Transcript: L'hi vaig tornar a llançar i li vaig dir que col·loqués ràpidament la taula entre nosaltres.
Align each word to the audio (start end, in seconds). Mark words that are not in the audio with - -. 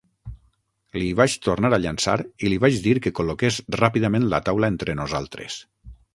L'hi 1.01 1.09
vaig 1.19 1.35
tornar 1.47 1.71
a 1.77 1.79
llançar 1.83 2.15
i 2.47 2.51
li 2.53 2.57
vaig 2.65 2.81
dir 2.87 2.95
que 3.07 3.13
col·loqués 3.21 3.61
ràpidament 3.83 4.27
la 4.33 4.41
taula 4.49 4.73
entre 4.77 4.99
nosaltres. 5.05 5.63